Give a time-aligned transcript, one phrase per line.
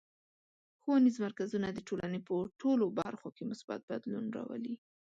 [0.81, 4.75] ښوونیز مرکزونه د ټولنې په ټولو برخو کې مثبت بدلون راولي.